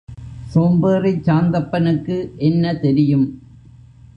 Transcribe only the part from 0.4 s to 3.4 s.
சோம்பேறிச் சாந்தப்பனுக்கு என்ன தெரியும்?